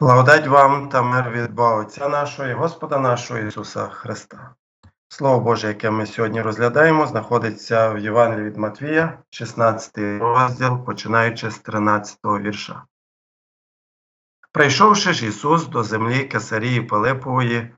[0.00, 4.54] Благодать вам та мир від Бога Отця нашого і Господа нашого Ісуса Христа.
[5.08, 11.58] Слово Боже, яке ми сьогодні розглядаємо, знаходиться в Євангелії від Матвія, 16 розділ, починаючи з
[11.58, 12.84] 13 вірша.
[14.52, 17.74] Прийшовши ж Ісус до землі Кесарії Пилипової,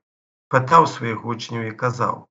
[0.48, 2.26] питав своїх учнів і казав: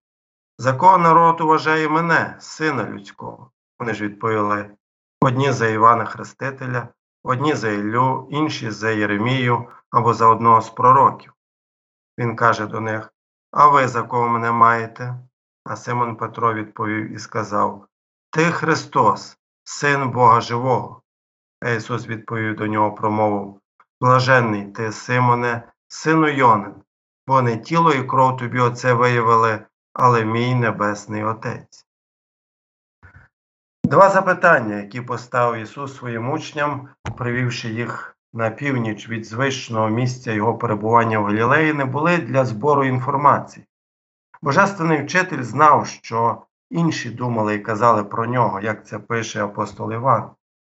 [0.57, 3.51] За кого народ уважає мене, сина людського?
[3.79, 4.69] Вони ж відповіли:
[5.21, 6.87] одні за Івана Хрестителя,
[7.25, 11.33] одні за Іллю, інші за Єремію або за одного з пророків.
[12.17, 13.13] Він каже до них:
[13.51, 15.19] А ви за кого мене маєте?
[15.63, 17.87] А Симон Петро відповів і сказав:
[18.29, 21.01] Ти Христос, Син Бога Живого.
[21.61, 23.61] А Ісус відповів до нього промовив:
[24.01, 26.73] Блаженний ти, Симоне, сину Йонин,
[27.27, 31.84] бо не тіло і кров тобі оце виявили, але мій Небесний Отець.
[33.95, 40.57] Два запитання, які поставив Ісус своїм учням, привівши їх на північ від звичного місця Його
[40.57, 43.65] перебування в Галілеї, не були для збору інформації.
[44.41, 50.29] Божественний вчитель знав, що інші думали і казали про нього, як це пише апостол Іван,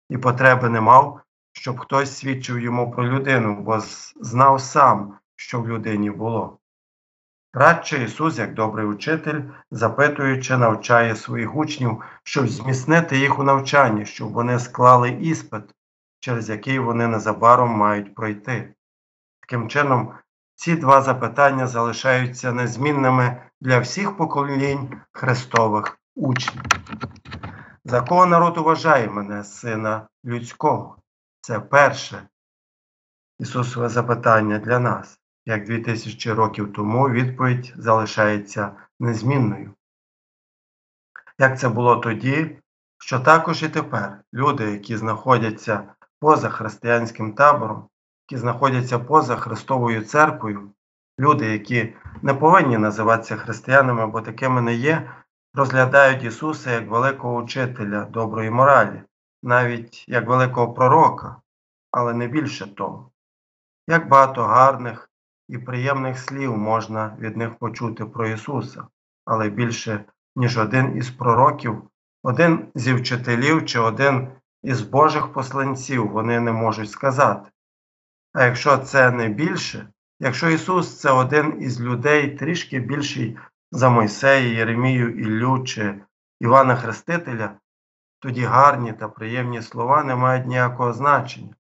[0.10, 3.80] і потреби не мав, щоб хтось свідчив йому про людину, бо
[4.22, 6.59] знав сам, що в людині було.
[7.54, 14.32] Радше Ісус, як добрий учитель, запитуючи, навчає своїх учнів, щоб зміцнити їх у навчанні, щоб
[14.32, 15.64] вони склали іспит,
[16.20, 18.74] через який вони незабаром мають пройти.
[19.40, 20.14] Таким чином,
[20.56, 26.64] ці два запитання залишаються незмінними для всіх поколінь Христових учнів.
[27.86, 30.98] За кого народ уважає мене, сина людського?
[31.42, 32.28] Це перше
[33.40, 39.74] Ісусове запитання для нас як 2000 років тому, відповідь залишається незмінною.
[41.40, 42.60] Як це було тоді,
[42.98, 47.90] що також і тепер люди, які знаходяться поза християнським табором,
[48.30, 50.72] які знаходяться поза Христовою церквою,
[51.20, 55.12] люди, які не повинні називатися християнами, бо такими не є,
[55.54, 59.04] розглядають Ісуса як великого учителя доброї моралі,
[59.44, 61.36] навіть як великого пророка,
[61.92, 63.12] але не більше того.
[63.88, 65.09] Як багато гарних
[65.50, 68.88] і приємних слів можна від них почути про Ісуса,
[69.26, 70.06] але більше,
[70.36, 71.82] ніж один із пророків,
[72.24, 74.28] один зі вчителів чи один
[74.64, 77.50] із Божих посланців вони не можуть сказати.
[78.34, 79.90] А якщо це не більше,
[80.20, 83.38] якщо Ісус це один із людей трішки більший
[83.72, 86.02] за Мойсея, Єремію, Іллю чи
[86.40, 87.60] Івана Хрестителя,
[88.20, 91.56] тоді гарні та приємні слова не мають ніякого значення.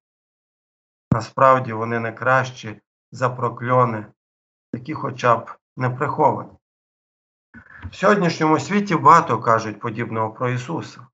[1.12, 4.06] Насправді вони не кращі за прокльони,
[4.74, 6.52] які хоча б не приховані.
[7.92, 11.08] В сьогоднішньому світі багато кажуть подібного про Ісуса.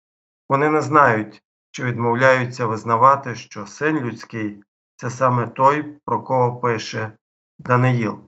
[0.50, 4.64] Вони не знають чи відмовляються визнавати, що син людський
[4.96, 7.12] це саме той, про кого пише
[7.60, 8.20] Даниїл.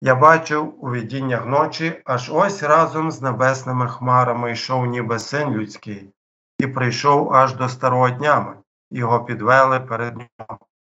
[0.00, 6.12] Я бачив у видіннях ночі, аж ось разом з небесними хмарами йшов ніби син людський,
[6.58, 8.56] і прийшов аж до старого днями,
[8.90, 10.58] його підвели перед нього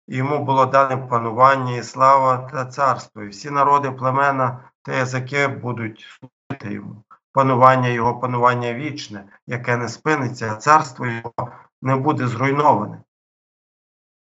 [0.08, 6.00] йому було дане панування і слава та царство, і всі народи, племена та язики будуть
[6.00, 7.04] служити йому.
[7.32, 11.52] Панування його панування вічне, яке не спиниться, а царство його
[11.82, 13.02] не буде зруйноване.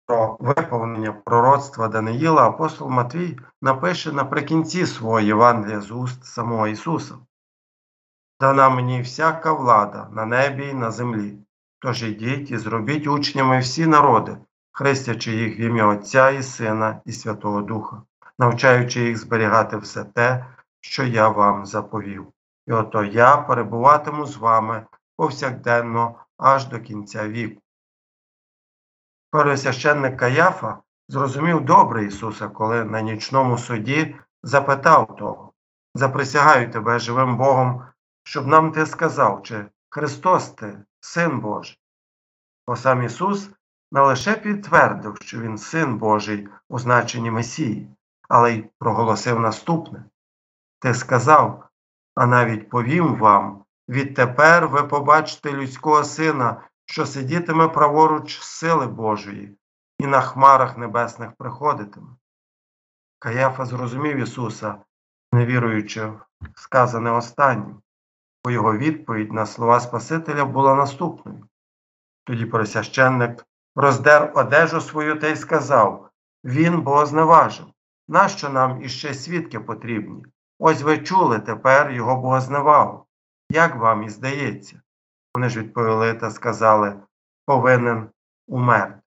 [0.07, 7.15] Про виповнення пророцтва Даниїла апостол Матвій напише наприкінці свого Євангелія з уст самого Ісуса.
[8.41, 11.39] Дана мені всяка влада на небі і на землі.
[11.79, 14.37] Тож ідіть і зробіть учнями всі народи,
[14.75, 18.03] хрестячи їх в ім'я Отця і Сина, і Святого Духа,
[18.39, 20.47] навчаючи їх зберігати все те,
[20.81, 22.27] що я вам заповів.
[22.67, 24.87] І ото я перебуватиму з вами
[25.17, 27.63] повсякденно аж до кінця віку.
[29.31, 35.53] Пересвященник Каяфа зрозумів добре Ісуса, коли на нічному суді запитав того
[35.95, 37.87] Заприсягаю тебе живим Богом,
[38.23, 41.79] щоб нам ти сказав, чи Христос ти, Син Божий.
[42.67, 43.51] Бо сам Ісус
[43.95, 47.89] не лише підтвердив, що він син Божий у значенні Месії,
[48.29, 50.05] але й проголосив наступне
[50.79, 51.69] Ти сказав,
[52.15, 59.59] а навіть повім вам відтепер ви побачите людського сина, що сидітиме праворуч сили Божої,
[59.99, 62.09] і на хмарах небесних приходитиме.
[63.19, 64.79] Каяфа зрозумів Ісуса,
[65.33, 66.21] не віруючи в
[66.55, 67.83] сказане останнім,
[68.45, 71.49] бо його відповідь на слова Спасителя була наступною.
[72.25, 76.11] Тоді пересвященник роздер одежу свою та й сказав
[76.45, 77.67] Він богозневажив.
[78.09, 80.25] Нащо нам іще свідки потрібні?
[80.59, 83.07] Ось ви чули тепер його богозневагу.
[83.51, 84.81] Як вам і здається?
[85.35, 87.01] Вони ж відповіли та сказали
[87.47, 88.09] повинен
[88.49, 89.01] умерти.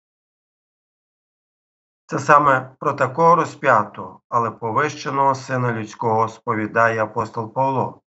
[2.06, 8.02] Це саме про такого розп'ятого, але повищеного Сина Людського сповідає апостол Павло.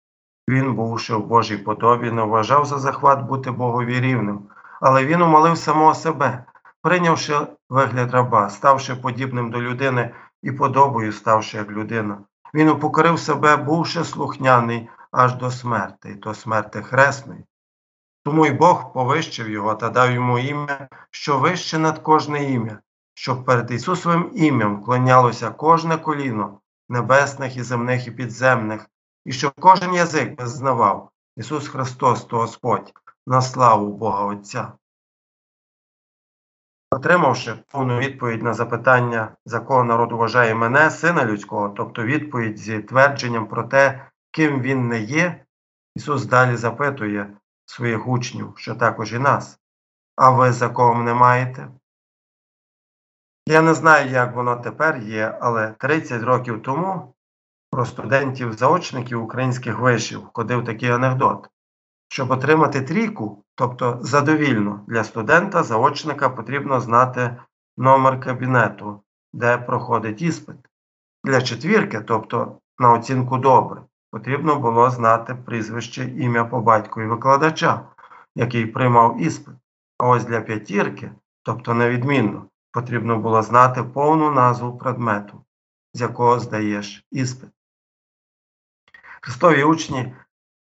[0.50, 4.50] Він, бувши в Божій подобі, не вважав за захват бути Богові рівним,
[4.82, 6.46] але він умолив самого себе,
[6.82, 12.18] прийнявши вигляд раба, ставши подібним до людини і подобою ставши як людина.
[12.54, 17.46] Він упокорив себе, бувши слухняний аж до смерти, то смерти хресної.
[18.24, 22.80] Тому й Бог повищив його та дав йому ім'я, що вище над кожне ім'я,
[23.14, 26.60] щоб перед Ісусовим ім'ям вклонялося кожне коліно
[26.90, 28.90] небесних і земних і підземних,
[29.26, 32.94] і щоб кожен язик визнавав Ісус Христос то Господь
[33.28, 34.74] на славу Бога Отця.
[36.92, 42.80] Отримавши повну відповідь на запитання, за кого народ вважає мене, сина людського, тобто відповідь зі
[42.80, 45.46] твердженням про те, ким він не є,
[45.96, 49.60] Ісус далі запитує своїх учнів, що також і нас.
[50.16, 51.68] А ви за кого мене маєте?
[53.48, 57.16] Я не знаю, як воно тепер є, але 30 років тому
[57.72, 61.50] про студентів-заочників українських вишів ходив такий анекдот.
[62.12, 67.38] Щоб отримати трійку, тобто задовільно для студента-заочника потрібно знати
[67.78, 69.02] номер кабінету,
[69.34, 70.56] де проходить іспит.
[71.24, 77.82] Для четвірки, тобто на оцінку добре, потрібно було знати прізвище ім'я по батькові викладача,
[78.36, 79.56] який приймав іспит.
[79.98, 81.12] А ось для п'ятірки,
[81.44, 85.44] тобто невідмінно, потрібно було знати повну назву предмету,
[85.94, 87.50] з якого здаєш іспит.
[89.22, 90.14] Христові учні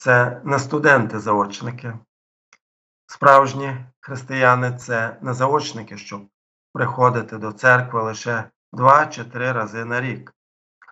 [0.01, 1.93] це не студенти-заочники.
[3.07, 6.21] Справжні християни це не заочники, щоб
[6.73, 8.43] приходити до церкви лише
[8.73, 10.33] два чи три рази на рік.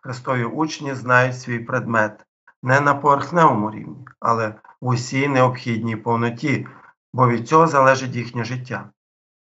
[0.03, 2.25] Христові учні знають свій предмет
[2.63, 4.47] не на поверхневому рівні, але
[4.81, 6.67] в усій необхідній повноті,
[7.13, 8.89] бо від цього залежить їхнє життя.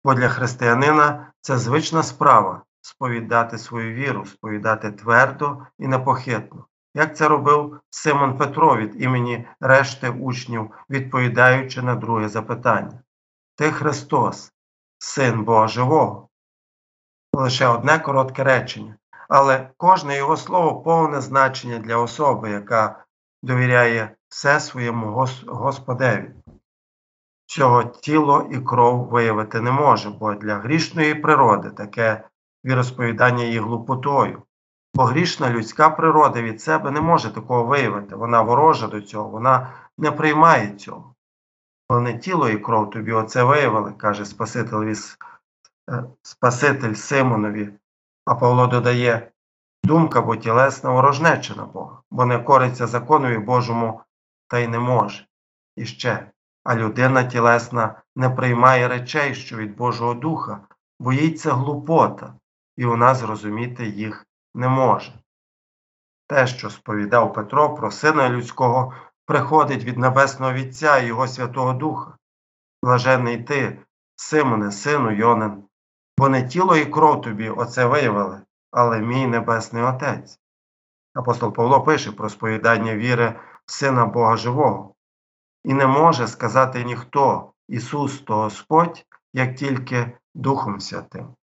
[0.03, 7.27] Бо для християнина це звична справа сповідати свою віру, сповідати твердо і непохитно, як це
[7.27, 13.03] робив Симон Петро від імені решти учнів, відповідаючи на друге запитання.
[13.55, 14.51] Ти Христос,
[14.97, 16.29] Син Бога Живого.
[17.33, 18.95] Лише одне коротке речення,
[19.29, 23.05] але кожне його слово повне значення для особи, яка
[23.43, 26.31] довіряє все своєму Господеві.
[27.45, 32.27] Цього тіло і кров виявити не може, бо для грішної природи таке
[32.65, 34.43] віросповідання є глупотою.
[34.95, 39.73] Бо грішна людська природа від себе не може такого виявити, вона ворожа до цього, вона
[39.97, 41.15] не приймає цього.
[41.89, 44.95] Бо не тіло і кров тобі оце виявили, каже Спаситель,
[45.89, 47.69] е, Спаситель Симонові,
[48.25, 49.31] а Павло додає
[49.83, 54.01] думка, бо тілесна ворожнеча на Бога, бо не кориться законові Божому
[54.47, 55.25] та й не може.
[55.75, 56.31] І ще,
[56.63, 60.59] а людина тілесна не приймає речей, що від Божого Духа,
[60.99, 62.33] боїться глупота,
[62.77, 65.13] і вона зрозуміти їх не може.
[66.27, 68.93] Те, що сповідав Петро про Сина Людського,
[69.25, 72.17] приходить від Небесного Вітця і Його Святого Духа.
[72.83, 73.79] Блажений ти,
[74.15, 75.63] Симоне, сину Йонин,
[76.17, 78.41] бо не тіло і кров тобі оце виявили,
[78.71, 80.39] але мій Небесний Отець.
[81.13, 84.95] Апостол Павло пише про сповідання віри в Сина Бога Живого.
[85.63, 91.35] І не може сказати ніхто Ісус то Господь, як тільки Духом Святим.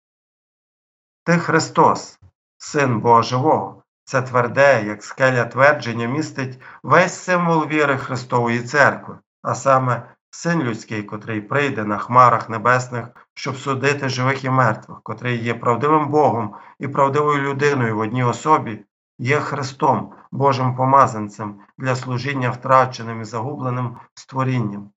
[1.25, 2.20] Ти Христос,
[2.63, 9.55] Син Бога Живого, це тверде, як скеля твердження, містить весь символ віри Христової Церкви, а
[9.55, 15.55] саме Син людський, котрий прийде на хмарах небесних, щоб судити живих і мертвих, котрий є
[15.55, 18.85] правдивим Богом і правдивою людиною в одній особі,
[19.19, 24.91] є Христом, Божим помазанцем для служіння втраченим і загубленим створінням,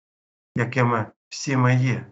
[0.55, 2.05] якими всі ми є.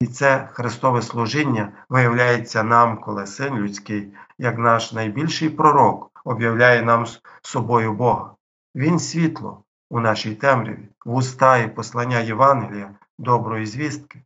[0.00, 7.06] І це Христове служіння виявляється нам, коли Син людський, як наш найбільший пророк, об'являє нам
[7.42, 8.30] собою Бога.
[8.74, 14.22] Він світло у нашій темряві, вуста і послання Євангелія, доброї звістки.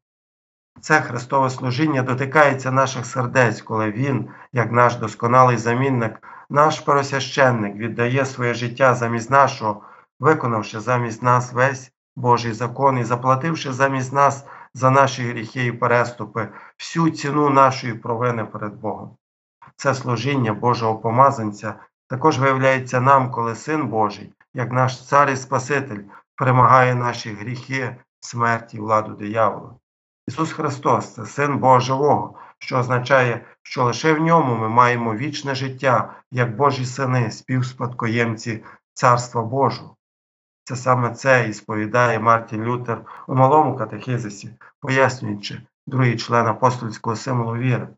[0.81, 8.27] Це Христове служіння дотикається наших сердець, коли Він, як наш досконалий замінник, наш пересвященник, віддає
[8.27, 9.83] своє життя замість нашого,
[10.21, 16.49] виконавши замість нас весь Божий закон і заплативши замість нас за наші гріхи і переступи,
[16.79, 19.17] всю ціну нашої провини перед Богом.
[19.77, 21.75] Це служіння Божого помазанця
[22.09, 26.01] також виявляється нам, коли Син Божий, як наш цар і Спаситель,
[26.37, 29.75] перемагає наші гріхи, смерті і владу диявола.
[30.29, 35.55] Ісус Христос це Син Бога Живого, що означає, що лише в ньому ми маємо вічне
[35.55, 39.97] життя, як Божі сини, співспадкоємці Царства Божого.
[40.71, 44.51] Це саме це і сповідає Мартін Лютер у малому катехизисі,
[44.81, 47.89] пояснюючи другий член апостольського символу віри.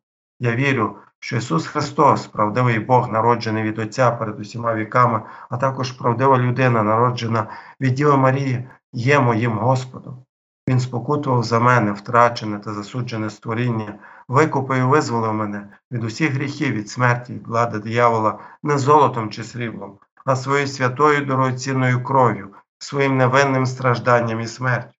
[0.40, 5.92] Я вірю, що Ісус Христос, правдивий Бог, народжений від Отця перед усіма віками, а також
[5.92, 7.46] правдива людина, народжена
[7.80, 10.24] від Діви Марії, є моїм Господом.
[10.68, 13.98] Він спокутував за мене втрачене та засуджене створіння,
[14.28, 19.44] викупив і визволив мене від усіх гріхів, від смерті, від влади диявола, не золотом чи
[19.44, 24.94] сріблом, а своєю святою дорогоцінною кров'ю, своїм невинним стражданням і смертю.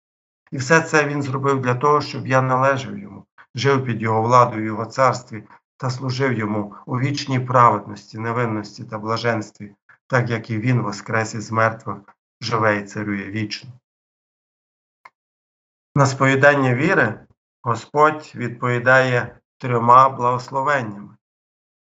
[0.53, 4.65] І все це він зробив для того, щоб я належав йому, жив під його владою
[4.65, 5.45] його царстві
[5.77, 9.75] та служив йому у вічній праведності, невинності та блаженстві,
[10.07, 11.97] так як і він воскрес із мертвих,
[12.41, 13.71] живе і царює вічно.
[15.95, 17.21] На сповідання віри
[17.63, 21.17] Господь відповідає трьома благословеннями.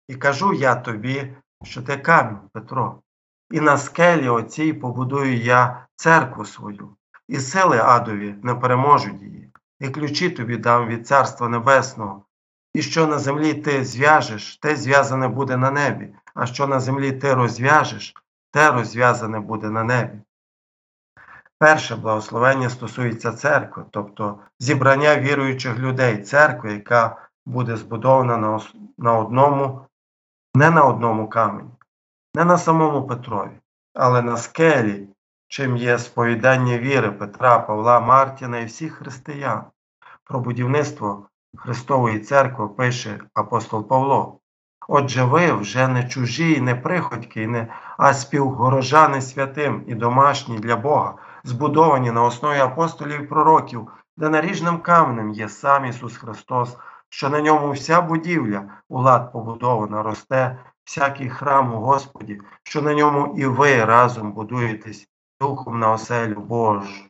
[0.08, 3.02] І кажу я тобі, що ти камінь, Петро,
[3.51, 6.96] і на скелі оцій побудую я церкву свою,
[7.27, 12.25] і сили адові не переможуть її, і ключі тобі дам від Царства Небесного,
[12.74, 17.12] і що на землі ти зв'яжеш, те зв'язане буде на небі, а що на землі
[17.12, 18.13] ти розв'яжеш,
[18.51, 20.20] те розв'язане буде на небі.
[21.60, 28.60] Перше благословення стосується церкви, тобто зібрання віруючих людей, церкви, яка буде збудована
[28.98, 29.81] на, одному,
[30.55, 31.70] не на одному камені,
[32.36, 33.60] не на самому Петрові,
[33.94, 35.08] але на скелі,
[35.48, 39.64] чим є сповідання віри Петра, Павла, Мартіна і всіх християн.
[40.24, 44.38] Про будівництво Христової церкви пише апостол Павло.
[44.88, 51.14] Отже, ви вже не чужі, і не приходьки, а співгорожани святим і домашні для Бога,
[51.44, 56.78] збудовані на основі апостолів і пророків, де наріжним каменем є сам Ісус Христос,
[57.10, 62.94] що на ньому вся будівля у лад побудована, росте, всякий храм у Господі, що на
[62.94, 65.08] ньому і ви разом будуєтесь
[65.42, 67.04] духом на оселю Божу.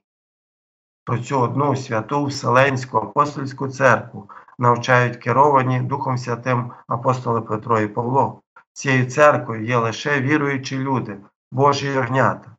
[1.04, 8.42] Про цю одну святу Вселенську апостольську церкву навчають керовані Духом Святим апостоли Петро і Павло.
[8.74, 11.18] Цією церквою є лише віруючі люди,
[11.51, 12.56] Божі ягнята.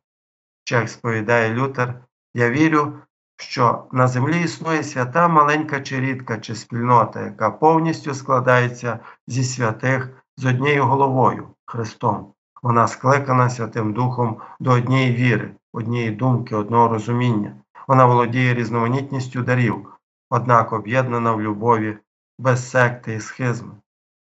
[0.63, 2.93] Чи як сповідає Лютер, я вірю,
[3.37, 10.22] що на землі існує свята маленька чи рідка чи спільнота, яка повністю складається зі святих
[10.37, 12.33] з однією головою Христом.
[12.63, 17.55] Вона скликана Святим Духом до однієї віри, однієї думки, одного розуміння.
[17.87, 19.89] Вона володіє різноманітністю дарів,
[20.29, 21.97] однак об'єднана в любові,
[22.39, 23.71] без секти і схизми.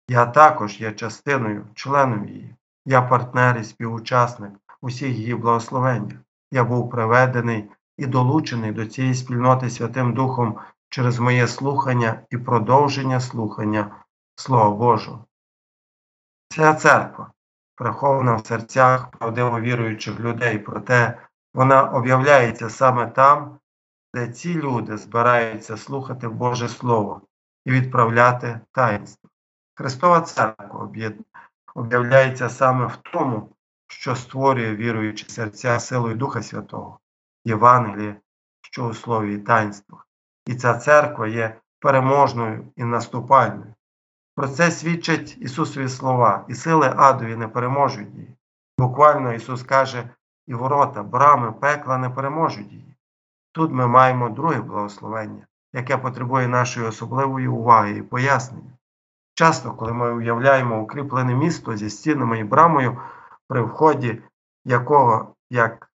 [0.08, 2.54] Я також є частиною, членом її.
[2.86, 6.18] Я партнер і співучасник усіх її благословеннях.
[6.52, 7.64] Я був приведений
[7.98, 10.58] і долучений до цієї спільноти Святим Духом
[10.88, 13.90] через моє слухання і продовження слухання
[14.36, 15.25] Слова Божого.
[16.49, 17.33] Ця церква,
[17.75, 21.19] прихована в серцях правдиво віруючих людей, проте
[21.55, 23.59] вона об'являється саме там,
[24.15, 27.23] де ці люди збираються слухати Боже Слово
[27.65, 29.31] і відправляти таїнство.
[29.75, 30.91] Христова церква
[31.75, 37.00] об'являється саме в тому, що створює віруючі серця силою Духа Святого,
[37.45, 38.21] Євангеліє,
[38.61, 40.09] що у слові і таїнствах.
[40.47, 43.75] І ця церква є переможною і наступальною.
[44.37, 48.37] Про це свідчать Ісусові слова, і сили адові не переможуть її.
[48.78, 50.11] Буквально Ісус каже,
[50.47, 52.97] і ворота, брами, пекла не переможуть її.
[53.52, 58.71] Тут ми маємо друге благословення, яке потребує нашої особливої уваги і пояснення.
[59.35, 63.00] Часто, коли ми уявляємо укріплене місто зі стінами і брамою,
[63.49, 64.23] при вході
[64.64, 65.90] якого як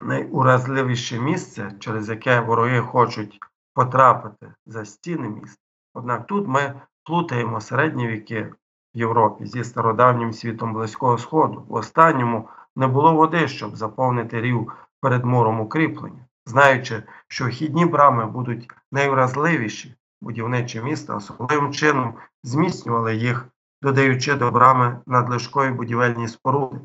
[0.00, 3.38] найуразливіше місце, через яке вороги хочуть
[3.74, 5.62] потрапити за стіни міста.
[5.94, 8.52] Однак тут ми плутаємо середні віки
[8.94, 11.64] в Європі зі стародавнім світом Близького Сходу.
[11.68, 16.26] В останньому не було води, щоб заповнити рів перед муром укріплення.
[16.46, 23.48] Знаючи, що вхідні брами будуть найвразливіші, будівничі міста особливим чином зміцнювали їх,
[23.82, 26.80] додаючи до брами надлишкові будівельні споруди,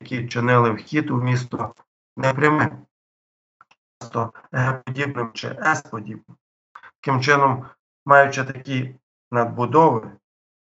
[0.00, 1.74] які чинили вхід у місто
[2.16, 2.70] непрямим,
[4.00, 6.36] часто Г-подібним чи С-подібним.
[7.00, 7.64] Таким чином,
[8.06, 8.94] маючи такі
[9.30, 10.10] надбудови,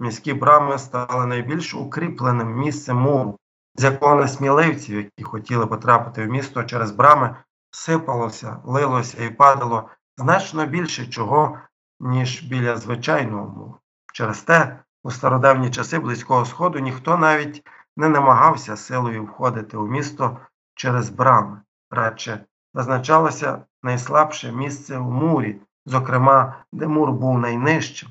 [0.01, 3.39] міські брами стали найбільш укріпленим місцем муру,
[3.75, 7.37] з якого несміливців, які хотіли потрапити в місто через брами,
[7.71, 11.59] сипалося, лилося і падало значно більше чого,
[12.01, 13.77] ніж біля звичайного муру.
[14.13, 17.67] Через те, у стародавні часи Близького Сходу ніхто навіть
[17.97, 20.39] не намагався силою входити у місто
[20.75, 28.11] через брами, радше визначалося найслабше місце у мурі, зокрема, де мур був найнижчим.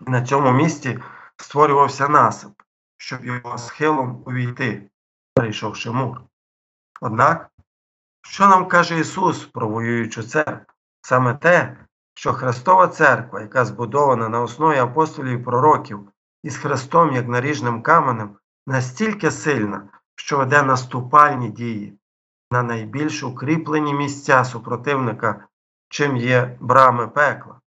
[0.00, 0.98] На цьому місці
[1.36, 2.50] створювався насип,
[2.96, 4.90] щоб його схилом увійти,
[5.34, 6.20] перейшовши мур.
[7.00, 7.50] Однак,
[8.22, 10.74] що нам каже Ісус про воюючу церкву?
[11.02, 11.76] Саме те,
[12.14, 16.08] що Христова церква, яка збудована на основі апостолів і пророків,
[16.42, 18.36] із Христом як наріжним каменем,
[18.66, 21.98] настільки сильна, що веде наступальні дії
[22.50, 25.46] на найбільш укріплені місця супротивника,
[25.88, 27.60] чим є брами пекла.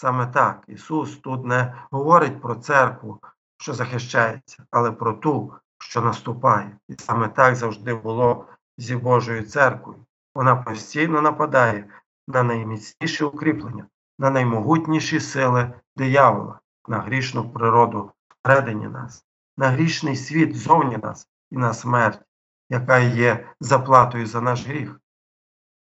[0.00, 3.20] Саме так Ісус тут не говорить про церкву,
[3.56, 6.78] що захищається, але про ту, що наступає.
[6.88, 9.98] І саме так завжди було зі Божою церквою.
[10.34, 11.88] Вона постійно нападає
[12.28, 13.86] на найміцніші укріплення,
[14.18, 19.24] на наймогутніші сили диявола, на грішну природу всередині нас,
[19.56, 22.22] на грішний світ зовні нас і на смерть,
[22.70, 25.00] яка є заплатою за наш гріх.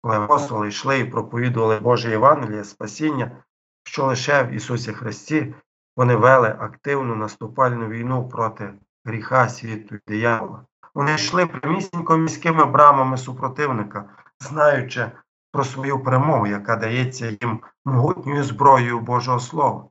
[0.02, 3.42] Коли апостоли йшли і проповідували Боже Євангеліє, спасіння,
[3.90, 5.54] що лише в Ісусі Христі,
[5.96, 10.64] вони вели активну наступальну війну проти гріха світу і диявола.
[10.94, 14.08] Вони йшли прямісінько міськими брамами супротивника,
[14.40, 15.10] знаючи
[15.52, 19.88] про свою перемогу, яка дається їм могутньою зброєю Божого Слова,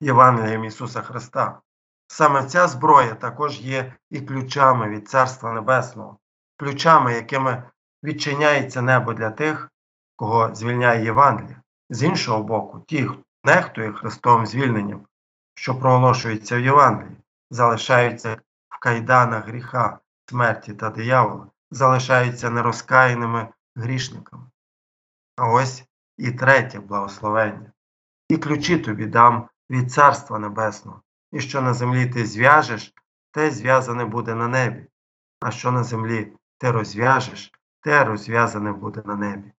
[0.00, 1.60] Євангелієм Ісуса Христа.
[2.06, 6.18] Саме ця зброя також є і ключами від Царства Небесного,
[6.56, 7.62] ключами, якими
[8.04, 9.70] відчиняється небо для тих,
[10.16, 11.62] кого звільняє Євангелія.
[11.90, 15.06] З іншого боку, ті, хто нехтує Христовим звільненням,
[15.54, 17.16] що проголошується в Євангелії,
[17.50, 24.44] залишаються в кайданах гріха, смерті та диявола, залишаються нерозкаяними грішниками.
[25.36, 25.84] А ось
[26.18, 27.72] і третє благословення.
[28.28, 31.02] І ключі тобі дам від Царства Небесного,
[31.32, 32.94] і що на землі ти зв'яжеш,
[33.30, 34.86] те зв'язане буде на небі,
[35.40, 39.52] а що на землі ти розв'яжеш, те розв'язане буде на небі.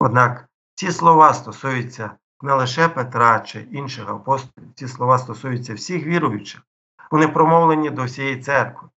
[0.00, 0.47] Однак
[0.78, 2.10] ці слова стосуються
[2.42, 6.62] не лише Петра чи інших апостолів, ці слова стосуються всіх віруючих,
[7.10, 8.88] вони промовлені до всієї церкви.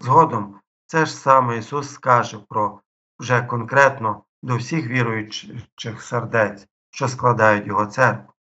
[0.00, 2.80] Згодом це ж саме Ісус скаже про
[3.18, 8.32] вже конкретно до всіх віруючих сердець, що складають Його церкву.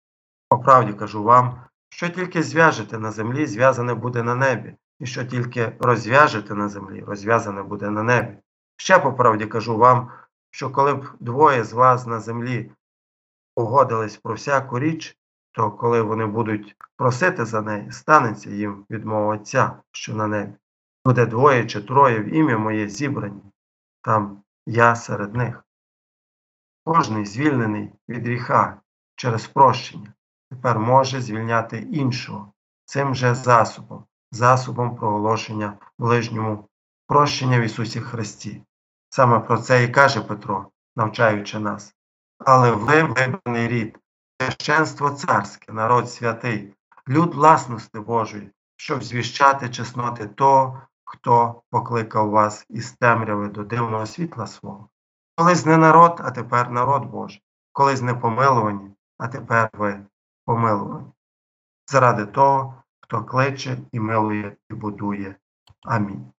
[0.49, 5.25] По правді кажу вам, що тільки зв'яжете на землі, зв'язане буде на небі, і що
[5.25, 8.37] тільки розв'яжете на землі, розв'язане буде на небі.
[8.77, 10.11] Ще по правді кажу вам,
[10.51, 12.71] що коли б двоє з вас на землі
[13.55, 15.17] погодились про всяку річ,
[15.51, 20.53] то коли вони будуть просити за неї, станеться їм від мого Отця, що на небі.
[21.05, 23.41] Буде двоє чи троє в ім'я моє зібрані,
[24.01, 25.63] там я серед них.
[26.83, 28.81] Кожний звільнений від гріха
[29.15, 30.13] через прощення
[30.49, 32.53] тепер може звільняти іншого
[32.85, 36.69] цим же засобом, засобом проголошення ближньому
[37.07, 38.63] прощення в Ісусі Христі.
[39.09, 41.94] Саме про це і каже Петро, навчаючи нас.
[42.39, 43.97] Але ви вибраний рід,
[44.41, 46.73] священство царське, народ святий,
[47.09, 54.47] люд власності Божої, щоб звіщати чесноти того, хто покликав вас із темряви до дивного світла
[54.47, 54.89] свого.
[55.35, 60.05] Колись не народ, а тепер народ Божий, колись не помилувані, а тепер ви
[60.45, 61.07] помилувані.
[61.87, 65.35] Заради того, хто кличе і милує і будує.
[65.83, 66.31] Амінь.